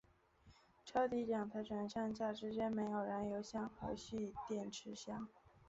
[0.83, 5.27] 车底两台转向架之间设有燃油箱和蓄电池箱。